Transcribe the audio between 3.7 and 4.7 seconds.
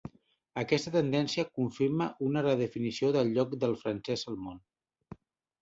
francès al món.